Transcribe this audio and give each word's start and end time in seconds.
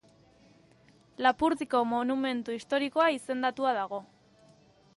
Lapurdiko 1.25 1.81
monumentu 1.91 2.55
historikoa 2.57 3.07
izendatua 3.19 3.75
dago. 3.81 4.01